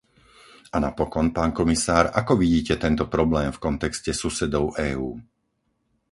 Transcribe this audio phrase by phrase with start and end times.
[0.75, 5.09] A napokon, pán komisár, ako vidíte tento problém v kontexte susedov EÚ?